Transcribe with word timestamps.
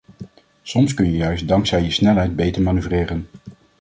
Soms 0.61 0.93
kun 0.93 1.05
je 1.11 1.17
juist 1.17 1.47
dankzij 1.47 1.81
je 1.81 1.91
snelheid 1.91 2.35
beter 2.35 2.61
manoeuvreren. 2.61 3.27